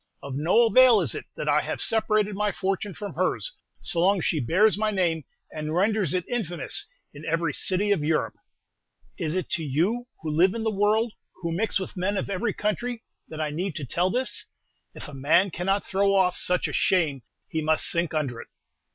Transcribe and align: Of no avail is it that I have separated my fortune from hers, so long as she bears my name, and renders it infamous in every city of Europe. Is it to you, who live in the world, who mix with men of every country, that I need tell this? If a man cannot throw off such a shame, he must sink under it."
Of 0.23 0.33
no 0.35 0.65
avail 0.65 0.99
is 1.01 1.13
it 1.13 1.25
that 1.35 1.47
I 1.47 1.61
have 1.61 1.79
separated 1.79 2.33
my 2.33 2.51
fortune 2.51 2.95
from 2.95 3.13
hers, 3.13 3.53
so 3.81 3.99
long 3.99 4.17
as 4.17 4.25
she 4.25 4.39
bears 4.39 4.75
my 4.75 4.89
name, 4.89 5.25
and 5.53 5.75
renders 5.75 6.15
it 6.15 6.27
infamous 6.27 6.87
in 7.13 7.23
every 7.23 7.53
city 7.53 7.91
of 7.91 8.03
Europe. 8.03 8.33
Is 9.19 9.35
it 9.35 9.47
to 9.51 9.63
you, 9.63 10.07
who 10.23 10.31
live 10.31 10.55
in 10.55 10.63
the 10.63 10.71
world, 10.71 11.13
who 11.43 11.51
mix 11.51 11.79
with 11.79 11.95
men 11.95 12.17
of 12.17 12.31
every 12.31 12.51
country, 12.51 13.03
that 13.27 13.39
I 13.39 13.51
need 13.51 13.75
tell 13.91 14.09
this? 14.09 14.47
If 14.95 15.07
a 15.07 15.13
man 15.13 15.51
cannot 15.51 15.83
throw 15.85 16.15
off 16.15 16.35
such 16.35 16.67
a 16.67 16.73
shame, 16.73 17.21
he 17.47 17.61
must 17.61 17.85
sink 17.85 18.15
under 18.15 18.41
it." 18.41 18.47